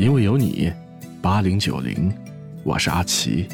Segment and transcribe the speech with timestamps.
[0.00, 0.72] 因为有你，
[1.20, 2.10] 八零九零，
[2.64, 3.46] 我是阿奇。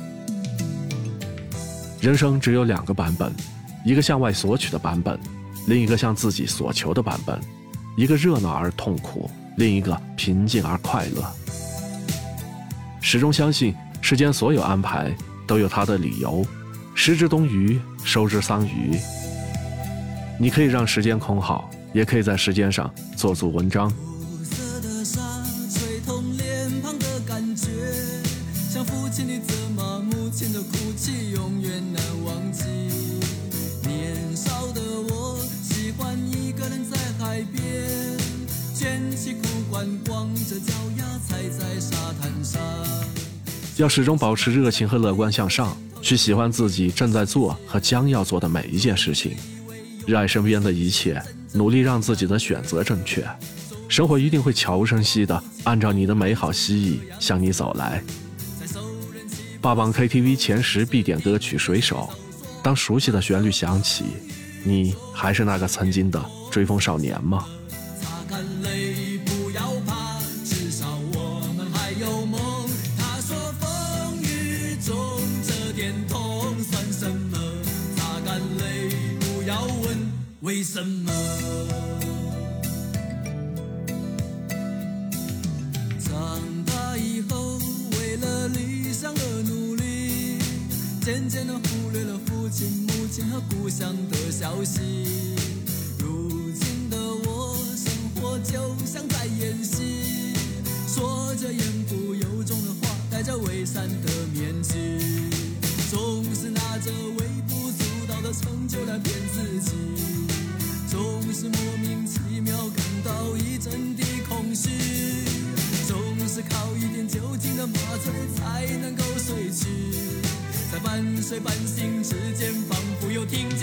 [2.00, 3.32] 人生只有两个版本，
[3.84, 5.18] 一个向外索取的版本，
[5.66, 7.36] 另一个向自己所求的版本。
[7.96, 11.28] 一个热闹而痛苦，另一个平静而快乐。
[13.00, 15.12] 始终相信世间所有安排
[15.48, 16.46] 都有它的理由。
[16.94, 18.96] 失之东隅，收之桑榆。
[20.38, 23.92] 你可以让时间空好，也可以在时间上做足文章。
[29.16, 32.64] 亲的责骂，母亲的哭泣，永远难忘记。
[33.82, 37.64] 年少的我，喜欢一个人在海边，
[38.74, 42.60] 卷起裤管，光着脚丫踩在沙滩上。
[43.78, 49.34] 要始终保持热情和乐观向上，去喜欢自己正在做和将要做的每一件事情，
[50.06, 51.22] 热爱身边的一切，
[51.54, 53.26] 努力让自己的选择正确，
[53.88, 58.04] 生活一定会悄无声息的按照你的美好心意向你走来。
[59.60, 62.08] 霸榜 KTV 前十必点歌曲《水手》，
[62.62, 64.04] 当熟悉的旋律响起，
[64.62, 67.46] 你还是那个曾经的追风少年吗？
[67.98, 68.94] 擦干泪，
[91.06, 94.80] 渐渐的忽略了父亲、母亲和故乡的消息。
[96.00, 100.34] 如今的我，生活就像在演戏，
[100.88, 104.98] 说着言不由衷的话，戴着伪善的面具，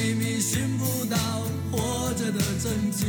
[0.00, 1.18] 秘密寻不到
[1.72, 3.04] 活着的证据，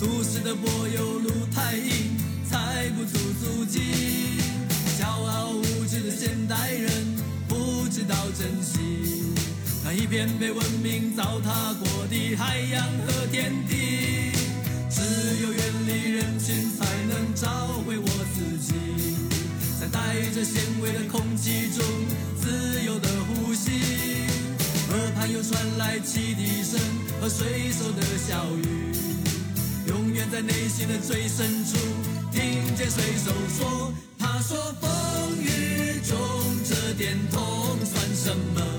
[0.00, 2.16] 都市的柏油路太硬，
[2.48, 3.80] 踩不出足迹。
[4.98, 6.90] 骄傲无知的现代人
[7.46, 8.78] 不知道珍惜
[9.84, 14.32] 那一片被文明糟蹋过的海洋和天地。
[14.88, 15.02] 只
[15.42, 18.72] 有远离人群，才能找回我自己，
[19.78, 21.84] 在带着咸味的空气中
[25.48, 26.80] 传来汽笛声
[27.20, 28.92] 和水手的笑语，
[29.88, 31.78] 永远在内心的最深处
[32.32, 34.90] 听见水手说：“他说风
[35.40, 36.18] 雨中
[36.68, 37.40] 这点痛
[37.84, 38.75] 算什么？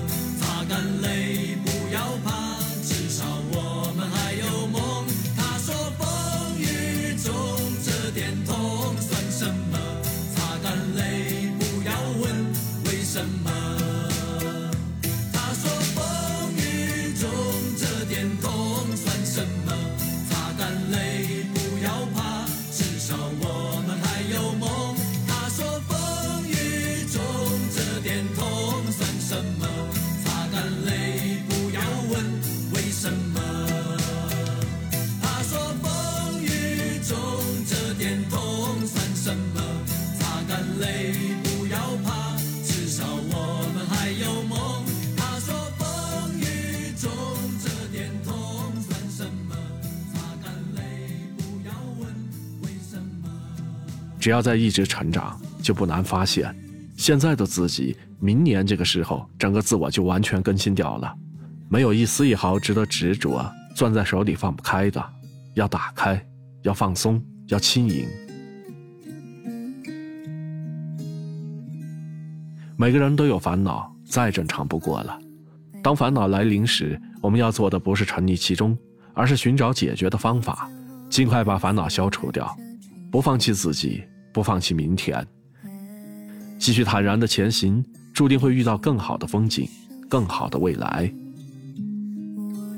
[54.18, 56.54] 只要在一直成长，就不难发现，
[56.96, 61.14] 现在的自己，明年这个时候，整个自我就完全更新掉了，
[61.68, 65.04] 没有一丝一毫值得执着、攥在手里放不开的，
[65.54, 66.20] 要打开，
[66.62, 68.06] 要放松，要轻盈。
[72.76, 75.18] 每个人都有烦恼，再正常不过了。
[75.82, 78.76] 当烦恼来临时，我们要做的不是沉溺其中，
[79.14, 80.68] 而是寻找解决的方法，
[81.08, 82.56] 尽快把烦恼消除掉，
[83.10, 84.02] 不放弃自己，
[84.32, 85.26] 不放弃明天，
[86.58, 89.68] 继续坦然的前行，注定会遇到更好的风景，
[90.08, 91.10] 更好的未来。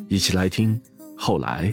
[0.08, 0.80] 一起来听，
[1.16, 1.72] 后来。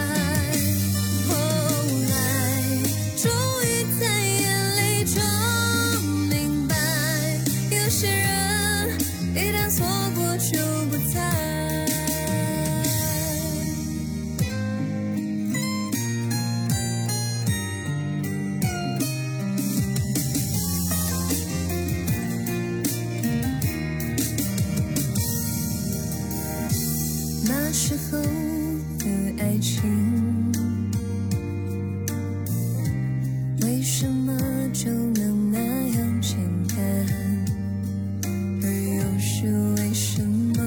[29.61, 30.51] 情
[33.61, 34.35] 为什么
[34.73, 36.35] 就能那样简
[36.69, 36.77] 单
[38.63, 39.45] 而又是
[39.77, 40.63] 为什么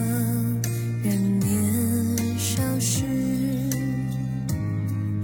[1.03, 3.05] 人年少时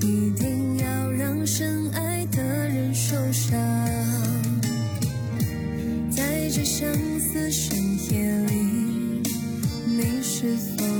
[0.00, 3.56] 一定要让深爱的人受伤。
[6.10, 7.78] 在这相思深
[8.12, 9.22] 夜里
[9.86, 10.99] 你是否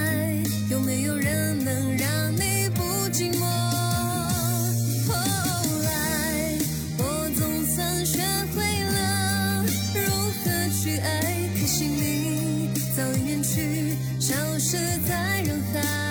[13.25, 14.77] 远去消失
[15.07, 16.10] 在人海。